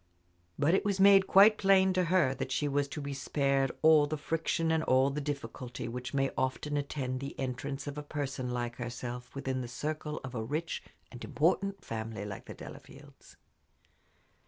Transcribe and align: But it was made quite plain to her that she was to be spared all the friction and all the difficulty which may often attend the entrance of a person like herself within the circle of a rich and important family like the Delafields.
But 0.57 0.73
it 0.73 0.83
was 0.83 0.99
made 0.99 1.27
quite 1.27 1.59
plain 1.59 1.93
to 1.93 2.05
her 2.05 2.33
that 2.33 2.51
she 2.51 2.67
was 2.67 2.87
to 2.87 3.01
be 3.01 3.13
spared 3.13 3.71
all 3.83 4.07
the 4.07 4.17
friction 4.17 4.71
and 4.71 4.81
all 4.85 5.11
the 5.11 5.21
difficulty 5.21 5.87
which 5.87 6.11
may 6.11 6.31
often 6.35 6.75
attend 6.75 7.19
the 7.19 7.39
entrance 7.39 7.85
of 7.85 7.99
a 7.99 8.01
person 8.01 8.49
like 8.49 8.77
herself 8.77 9.35
within 9.35 9.61
the 9.61 9.67
circle 9.67 10.19
of 10.23 10.33
a 10.33 10.41
rich 10.41 10.81
and 11.11 11.23
important 11.23 11.85
family 11.85 12.25
like 12.25 12.45
the 12.45 12.55
Delafields. 12.55 13.35